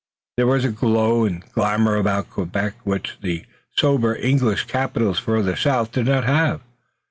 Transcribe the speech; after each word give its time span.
There 0.37 0.47
was 0.47 0.65
a 0.65 0.71
glow 0.71 1.25
and 1.25 1.43
glamor 1.51 1.95
about 1.95 2.31
Quebec 2.31 2.73
which 2.83 3.19
the 3.21 3.45
sober 3.77 4.15
English 4.15 4.63
capitals 4.63 5.19
farther 5.19 5.55
south 5.55 5.91
did 5.91 6.07
not 6.07 6.23
have. 6.23 6.61